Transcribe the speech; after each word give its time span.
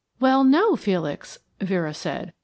"Well 0.19 0.43
no, 0.43 0.75
Felix," 0.75 1.37
Vera 1.59 1.93
said. 1.93 2.33